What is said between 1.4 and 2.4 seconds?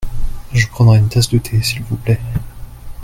s'il vous plait.